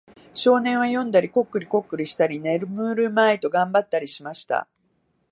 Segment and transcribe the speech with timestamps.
[0.33, 4.67] 少年は読んだり、コックリコックリしたり、眠るまいと頑張ったりしました。